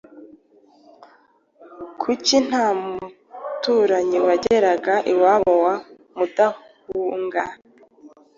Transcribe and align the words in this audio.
Kuki 2.01 2.35
nta 2.47 2.65
muturanyi 2.81 4.17
wageraga 4.25 4.93
iwabo 5.11 5.53
wa 5.65 5.75
Mudahunga? 6.17 7.43